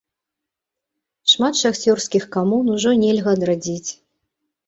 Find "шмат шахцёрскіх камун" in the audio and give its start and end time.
1.33-2.71